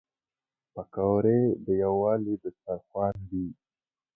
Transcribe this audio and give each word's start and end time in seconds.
پکورې 0.73 1.39
د 1.65 1.67
یووالي 1.83 2.33
دسترخوان 2.43 3.15
دي 3.29 3.45